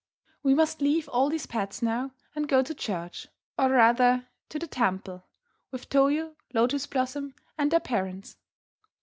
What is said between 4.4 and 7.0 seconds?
to the temple, with Toyo, Lotus